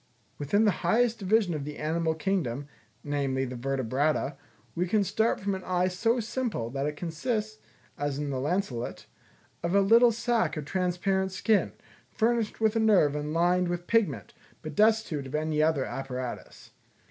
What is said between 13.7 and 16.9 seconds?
pigment, but destitute of any other apparatus.